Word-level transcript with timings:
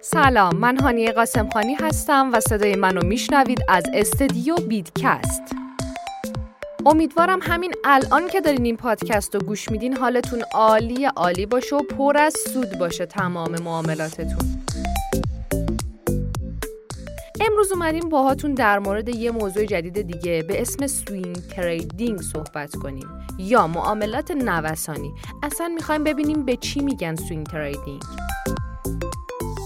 سلام 0.00 0.56
من 0.56 0.78
هانیه 0.78 1.12
قاسم 1.12 1.48
خانی 1.48 1.74
هستم 1.74 2.30
و 2.32 2.40
صدای 2.40 2.76
منو 2.76 3.06
میشنوید 3.06 3.64
از 3.68 3.82
استدیو 3.94 4.56
بیدکست 4.56 5.42
امیدوارم 6.86 7.38
همین 7.42 7.74
الان 7.84 8.28
که 8.28 8.40
دارین 8.40 8.64
این 8.64 8.76
پادکست 8.76 9.34
رو 9.34 9.40
گوش 9.40 9.68
میدین 9.68 9.96
حالتون 9.96 10.42
عالی 10.54 11.04
عالی 11.04 11.46
باشه 11.46 11.76
و 11.76 11.78
پر 11.78 12.16
از 12.16 12.34
سود 12.52 12.78
باشه 12.78 13.06
تمام 13.06 13.62
معاملاتتون. 13.62 14.64
امروز 17.40 17.72
اومدیم 17.72 18.08
باهاتون 18.08 18.54
در 18.54 18.78
مورد 18.78 19.08
یه 19.08 19.30
موضوع 19.30 19.64
جدید 19.64 20.02
دیگه 20.02 20.42
به 20.42 20.60
اسم 20.60 20.86
swing 20.86 21.36
trading 21.36 22.20
صحبت 22.20 22.76
کنیم 22.76 23.08
یا 23.38 23.66
معاملات 23.66 24.30
نوسانی. 24.30 25.14
اصلا 25.42 25.68
می‌خوایم 25.68 26.04
ببینیم 26.04 26.44
به 26.44 26.56
چی 26.56 26.80
میگن 26.80 27.14
swing 27.14 27.46
trading. 27.46 28.02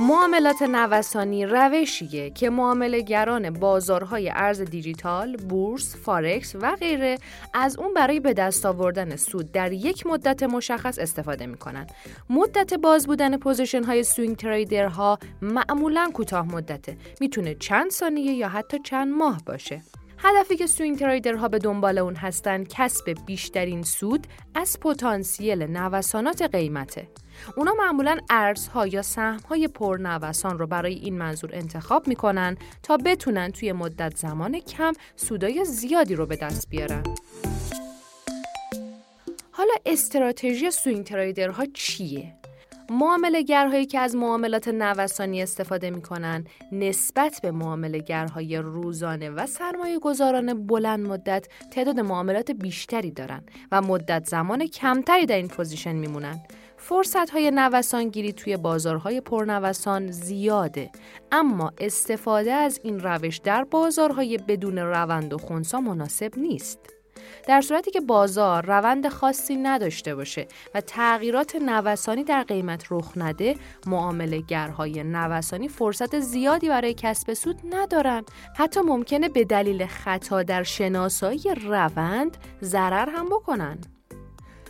معاملات 0.00 0.62
نوسانی 0.62 1.46
روشیه 1.46 2.30
که 2.30 2.50
معاملهگران 2.50 3.50
بازارهای 3.50 4.30
ارز 4.34 4.60
دیجیتال، 4.60 5.36
بورس، 5.36 5.96
فارکس 5.96 6.56
و 6.60 6.76
غیره 6.76 7.18
از 7.54 7.78
اون 7.78 7.94
برای 7.94 8.20
به 8.20 8.32
دست 8.32 8.66
آوردن 8.66 9.16
سود 9.16 9.52
در 9.52 9.72
یک 9.72 10.06
مدت 10.06 10.42
مشخص 10.42 10.98
استفاده 10.98 11.46
می‌کنن. 11.46 11.86
مدت 12.30 12.74
باز 12.74 13.06
بودن 13.06 13.36
position 13.36 13.84
های 13.84 14.04
swing 14.04 14.36
trader 14.36 15.06
ها 15.06 15.18
معمولا 15.42 16.10
کوتاه 16.14 16.46
مدته. 16.46 16.96
می‌تونه 17.20 17.54
چند 17.54 17.90
ثانیه 17.90 18.32
یا 18.32 18.48
حتی 18.48 18.78
چند 18.78 19.12
ماه 19.12 19.42
باشه. 19.46 19.82
هدفی 20.18 20.56
که 20.56 20.66
swing 20.66 20.98
trader 20.98 21.41
ها 21.41 21.48
به 21.48 21.58
دنبال 21.58 21.98
اون 21.98 22.16
هستن 22.16 22.64
کسب 22.64 23.16
بیشترین 23.26 23.82
سود 23.82 24.26
از 24.54 24.80
پتانسیل 24.80 25.62
نوسانات 25.62 26.42
قیمته. 26.42 27.08
اونا 27.56 27.72
معمولا 27.78 28.18
ارزها 28.30 28.86
یا 28.86 29.02
سهمهای 29.02 29.68
پرنوسان 29.68 30.58
رو 30.58 30.66
برای 30.66 30.94
این 30.94 31.18
منظور 31.18 31.50
انتخاب 31.52 32.08
می‌کنن 32.08 32.56
تا 32.82 32.96
بتونن 32.96 33.50
توی 33.50 33.72
مدت 33.72 34.16
زمان 34.16 34.60
کم 34.60 34.92
سودای 35.16 35.64
زیادی 35.64 36.14
رو 36.14 36.26
به 36.26 36.36
دست 36.36 36.68
بیارن. 36.68 37.02
حالا 39.50 39.74
استراتژی 39.86 40.70
سوینگ 40.70 41.04
تریدرها 41.04 41.64
چیه؟ 41.74 42.34
معامله 42.90 43.44
که 43.86 43.98
از 43.98 44.16
معاملات 44.16 44.68
نوسانی 44.68 45.42
استفاده 45.42 45.90
می 45.90 46.02
کنن 46.02 46.44
نسبت 46.72 47.40
به 47.42 47.50
معامله 47.50 47.98
گرهای 47.98 48.56
روزانه 48.56 49.30
و 49.30 49.46
سرمایه 49.46 49.98
گذاران 49.98 50.66
بلند 50.66 51.06
مدت 51.06 51.48
تعداد 51.70 52.00
معاملات 52.00 52.50
بیشتری 52.50 53.10
دارن 53.10 53.42
و 53.72 53.82
مدت 53.82 54.26
زمان 54.26 54.66
کمتری 54.66 55.26
در 55.26 55.36
این 55.36 55.48
position 55.48 55.92
میمونن. 55.92 56.40
فرصت 56.86 57.30
های 57.30 57.50
نوسان 57.50 58.08
گیری 58.08 58.32
توی 58.32 58.56
بازارهای 58.56 59.20
پرنوسان 59.20 60.10
زیاده. 60.10 60.90
اما 61.32 61.72
استفاده 61.78 62.52
از 62.52 62.80
این 62.82 63.00
روش 63.00 63.38
در 63.38 63.64
بازارهای 63.64 64.38
بدون 64.38 64.78
روند 64.78 65.32
و 65.32 65.38
خونسا 65.38 65.80
مناسب 65.80 66.38
نیست. 66.38 66.78
در 67.46 67.60
صورتی 67.60 67.90
که 67.90 68.00
بازار 68.00 68.66
روند 68.66 69.08
خاصی 69.08 69.56
نداشته 69.56 70.14
باشه 70.14 70.48
و 70.74 70.80
تغییرات 70.80 71.56
نوسانی 71.56 72.24
در 72.24 72.42
قیمت 72.42 72.84
رخ 72.90 73.12
نده 73.16 73.56
معامله 73.86 74.40
گرهای 74.40 75.02
نوسانی 75.04 75.68
فرصت 75.68 76.20
زیادی 76.20 76.68
برای 76.68 76.94
کسب 76.94 77.34
سود 77.34 77.60
ندارن. 77.70 78.24
حتی 78.56 78.80
ممکنه 78.80 79.28
به 79.28 79.44
دلیل 79.44 79.86
خطا 79.86 80.42
در 80.42 80.62
شناسایی 80.62 81.42
روند 81.66 82.36
ضرر 82.62 83.08
هم 83.10 83.26
بکنن. 83.26 83.78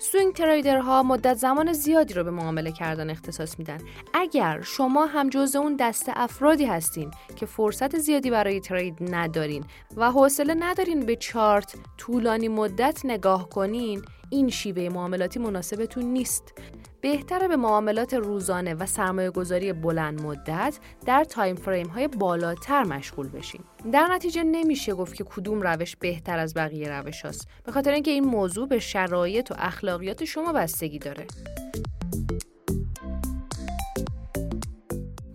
swing 0.00 0.32
trader 0.32 0.92
ها 0.92 1.02
مدت 1.02 1.34
زمان 1.34 1.72
زیادی 1.72 2.14
رو 2.14 2.24
به 2.24 2.30
معامله 2.30 2.72
کردن 2.72 3.10
اختصاص 3.10 3.58
میدن. 3.58 3.78
اگر 4.14 4.60
شما 4.60 5.06
هم 5.06 5.28
جز 5.28 5.56
اون 5.56 5.76
دست 5.76 6.10
افرادی 6.16 6.64
هستین 6.64 7.10
که 7.36 7.46
فرصت 7.46 7.98
زیادی 7.98 8.30
برای 8.30 8.60
trade 8.60 9.14
ندارین 9.14 9.64
و 9.96 10.10
حوصله 10.10 10.54
ندارین 10.54 11.06
به 11.06 11.16
چارت 11.16 11.74
طولانی 11.96 12.48
مدت 12.48 13.00
نگاه 13.04 13.48
کنین، 13.48 14.02
این 14.30 14.48
شیوه 14.48 14.88
معاملاتی 14.88 15.40
مناسبتون 15.40 16.04
نیست. 16.04 16.52
بهتره 17.00 17.48
به 17.48 17.56
معاملات 17.56 18.14
روزانه 18.14 18.74
و 18.74 18.86
سرمایه 18.86 19.30
گذاری 19.30 19.72
بلند 19.72 20.22
مدت 20.22 20.78
در 21.06 21.24
time 21.24 21.56
frame 21.56 21.86
های 21.86 22.08
بالاتر 22.08 22.84
مشغول 22.84 23.28
بشین. 23.28 23.60
در 23.92 24.08
نتیجه 24.14 24.42
نمیشه 24.42 24.94
گفت 24.94 25.14
که 25.14 25.24
کدوم 25.24 25.62
روش 25.62 25.96
بهتر 25.96 26.38
از 26.38 26.54
بقیه 26.54 26.88
روش 26.88 27.24
هست. 27.24 27.48
به 27.64 27.72
خاطر 27.72 27.92
اینکه 27.92 28.10
این 28.10 28.24
موضوع 28.24 28.68
به 28.68 28.78
شرایط 28.78 29.50
و 29.50 29.54
اخلاقیات 29.58 30.24
شما 30.24 30.52
بستگی 30.52 30.98
داره. 30.98 31.26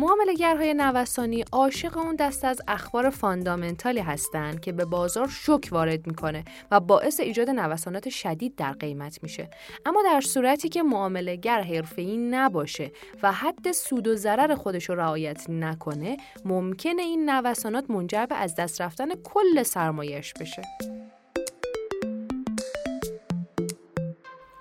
معاملهگرهای 0.00 0.74
نوسانی 0.74 1.44
عاشق 1.52 1.98
اون 1.98 2.16
دست 2.16 2.44
از 2.44 2.60
اخبار 2.68 3.10
فاندامنتالی 3.10 4.00
هستند 4.00 4.60
که 4.60 4.72
به 4.72 4.84
بازار 4.84 5.28
شک 5.28 5.68
وارد 5.70 6.06
می‌کنه 6.06 6.44
و 6.70 6.80
باعث 6.80 7.20
ایجاد 7.20 7.50
نوسانات 7.50 8.08
شدید 8.08 8.56
در 8.56 8.72
قیمت 8.72 9.22
میشه. 9.22 9.50
اما 9.86 10.02
در 10.02 10.20
صورتی 10.20 10.68
که 10.68 10.82
معاملهگر 10.82 11.62
حرفه‌ای 11.62 12.16
نباشه 12.16 12.92
و 13.22 13.32
حد 13.32 13.72
سود 13.72 14.08
و 14.08 14.16
ضرر 14.16 14.54
خودش 14.54 14.88
رو 14.88 14.94
رعایت 14.94 15.50
نکنه 15.50 16.16
ممکنه 16.44 17.02
این 17.02 17.30
نوسانات 17.30 17.90
منجر 17.90 18.26
به 18.26 18.34
از 18.34 18.54
دست 18.54 18.80
رفتن 18.80 19.08
کل 19.14 19.62
سرمایش 19.62 20.32
بشه. 20.32 20.62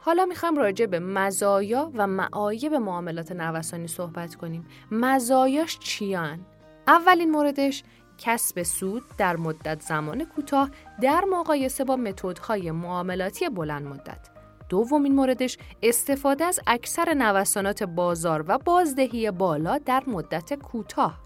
حالا 0.01 0.25
می‌خوام 0.25 0.55
راجع 0.55 0.85
به 0.85 0.99
مزایا 0.99 1.91
و 1.95 2.07
معایب 2.07 2.73
معاملات 2.73 3.31
نوسانی 3.31 3.87
صحبت 3.87 4.35
کنیم. 4.35 4.67
مزایاش 4.91 5.79
چیان؟ 5.79 6.45
اولین 6.87 7.31
موردش 7.31 7.83
کسب 8.17 8.63
سود 8.63 9.03
در 9.17 9.35
مدت 9.35 9.81
زمان 9.81 10.25
کوتاه 10.25 10.69
در 11.01 11.23
مقایسه 11.31 11.83
با 11.83 11.95
متدهای 11.95 12.71
معاملاتی 12.71 13.49
بلند 13.49 13.87
مدت. 13.87 14.29
دومین 14.69 15.15
موردش 15.15 15.57
استفاده 15.83 16.43
از 16.45 16.59
اکثر 16.67 17.13
نوسانات 17.13 17.83
بازار 17.83 18.45
و 18.47 18.57
بازدهی 18.57 19.31
بالا 19.31 19.77
در 19.77 20.03
مدت 20.07 20.53
کوتاه. 20.53 21.19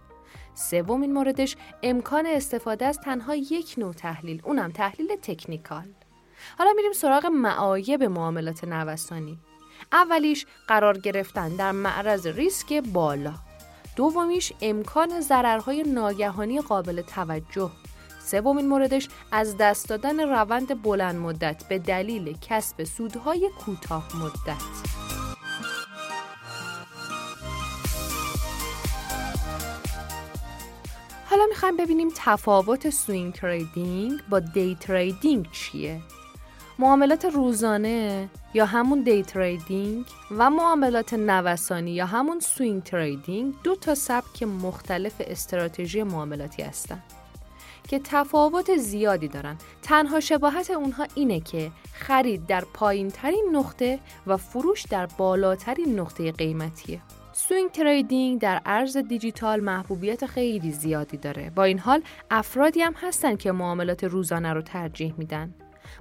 سومین 0.53 1.13
موردش 1.13 1.55
امکان 1.83 2.25
استفاده 2.25 2.85
از 2.85 2.99
تنها 2.99 3.35
یک 3.35 3.75
نوع 3.77 3.93
تحلیل 3.93 4.41
اونم 4.43 4.71
تحلیل 4.71 5.15
تکنیکال. 5.21 5.85
حالا 6.57 6.73
میریم 6.75 6.93
سراغ 6.93 7.25
معایب 7.25 8.03
معاملات 8.03 8.63
نوسانی. 8.63 9.37
اولیش 9.91 10.45
قرار 10.67 10.97
گرفتن 10.97 11.49
در 11.55 11.71
معرض 11.71 12.27
ریسک 12.27 12.73
بالا. 12.73 13.33
دومیش 13.95 14.53
امکان 14.61 15.21
ضررهای 15.21 15.83
ناگهانی 15.83 16.61
قابل 16.61 17.01
توجه. 17.01 17.71
سومین 18.25 18.67
موردش 18.67 19.07
از 19.31 19.57
دست 19.57 19.89
دادن 19.89 20.19
روند 20.19 20.81
بلند 20.81 21.15
مدت 21.15 21.63
به 21.69 21.79
دلیل 21.79 22.37
کسب 22.41 22.83
سودهای 22.83 23.49
کوتاه 23.65 24.07
مدت. 24.15 24.63
حالا 31.29 31.45
می‌خوایم 31.49 31.77
ببینیم 31.77 32.11
تفاوت 32.15 32.89
swing 32.89 33.33
trading 33.33 34.19
با 34.29 34.39
day 34.39 34.77
trading 34.79 35.51
چیه. 35.51 36.01
معاملات 36.79 37.25
روزانه 37.25 38.29
یا 38.53 38.65
همون 38.65 39.01
day 39.01 39.23
trading 39.23 40.05
و 40.31 40.49
معاملات 40.49 41.13
نوسانی 41.13 41.91
یا 41.91 42.05
همون 42.05 42.39
swing 42.39 42.83
trading 42.83 43.53
دو 43.63 43.75
تا 43.75 43.95
سبک 43.95 44.43
مختلف 44.43 45.13
استراتژی 45.19 46.03
معاملاتی 46.03 46.63
هستند 46.63 47.03
که 47.87 47.99
تفاوت 47.99 48.77
زیادی 48.77 49.27
دارن. 49.27 49.57
تنها 49.81 50.19
شباهت 50.19 50.71
اونها 50.71 51.07
اینه 51.15 51.39
که 51.39 51.71
خرید 51.93 52.45
در 52.45 52.63
پایین 52.73 53.09
ترین 53.09 53.49
نقطه 53.53 53.99
و 54.27 54.37
فروش 54.37 54.81
در 54.81 55.05
بالاترین 55.05 55.99
نقطه 55.99 56.31
قیمتیه. 56.31 57.01
swing 57.33 57.71
trading 57.71 58.41
در 58.41 58.61
ارز 58.65 58.97
دیجیتال 58.97 59.59
محبوبیت 59.59 60.25
خیلی 60.25 60.71
زیادی 60.71 61.17
داره. 61.17 61.49
با 61.49 61.63
این 61.63 61.79
حال 61.79 62.01
افرادی 62.31 62.81
هم 62.81 62.93
هستن 62.93 63.35
که 63.35 63.51
معاملات 63.51 64.03
روزانه 64.03 64.53
رو 64.53 64.61
ترجیح 64.61 65.13
میدن. 65.17 65.53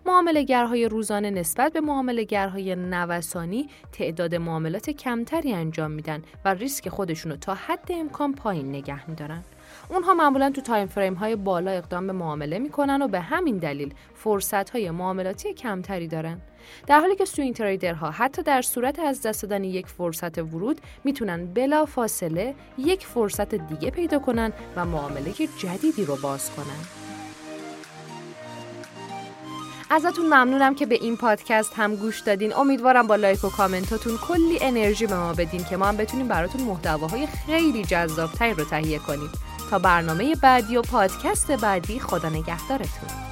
معاملهگرهای 0.06 0.88
روزانه 0.88 1.31
نسبت 1.31 1.73
به 1.73 1.81
معاملهگرهای 1.81 2.75
نوسانی 2.75 3.69
تعداد 3.93 4.34
معاملات 4.34 4.90
کمتری 4.90 5.52
انجام 5.52 5.90
میدن 5.90 6.23
و 6.44 6.55
ریسک 6.55 6.88
خودشونو 6.88 7.37
تا 7.37 7.55
حد 7.55 7.93
امکان 7.93 8.34
پایین 8.34 8.69
نگه 8.69 9.11
میدارن. 9.11 9.44
اونها 9.88 10.14
معمولا 10.14 10.50
تو 10.50 10.61
time 10.60 10.87
frame 10.87 11.14
های 11.14 11.37
بالا 11.37 11.70
اقدام 11.70 12.06
به 12.06 12.12
معامله 12.12 12.58
می‌کنن 12.58 13.02
و 13.02 13.08
به 13.08 13.20
همین 13.20 13.56
دلیل 13.56 13.94
فرصت 14.14 14.70
های 14.70 14.90
معاملاتی 14.90 15.55
کمتری 15.55 16.08
دارن. 16.08 16.40
در 16.87 17.00
حالی 17.00 17.17
که 17.17 17.25
سوین 17.25 17.55
تریدرها 17.55 18.11
حتی 18.11 18.43
در 18.43 18.62
صورت 18.62 18.99
از 18.99 19.23
دست 19.23 19.43
دادن 19.43 19.64
یک 19.64 19.87
فرصت 19.87 20.38
ورود 20.38 20.81
می‌تونن 21.05 21.46
بلا 21.46 21.85
فاصله 21.85 22.55
یک 22.78 23.06
فرصت 23.06 23.55
دیگه 23.55 23.90
پیدا 23.90 24.19
کنن 24.19 24.52
و 24.76 24.85
معامله 24.85 25.32
جدیدی 25.58 26.05
رو 26.05 26.17
باز 26.23 26.50
کنن. 26.50 27.01
ازتون 29.94 30.26
ممنونم 30.26 30.74
که 30.74 30.86
به 30.86 30.94
این 30.94 31.16
پادکست 31.16 31.72
هم 31.76 31.96
گوش 31.96 32.20
دادین. 32.20 32.54
امیدوارم 32.54 33.06
با 33.06 33.16
لایک 33.16 33.44
و 33.44 33.50
کامنتاتون 33.50 34.16
کلی 34.16 34.58
انرژی 34.60 35.06
به 35.06 35.14
ما 35.16 35.32
بدین 35.32 35.64
که 35.64 35.76
ما 35.76 35.86
هم 35.86 35.96
بتونیم 35.96 36.28
براتون 36.28 36.60
محتواهای 36.60 37.26
خیلی 37.26 37.84
جذابتری 37.84 38.54
رو 38.54 38.64
تهیه 38.64 38.98
کنیم. 38.98 39.30
تا 39.70 39.78
برنامه 39.78 40.34
بعدی 40.34 40.76
و 40.76 40.82
پادکست 40.82 41.52
بعدی 41.52 41.98
خدا 41.98 42.28
نگهدارتون. 42.28 43.31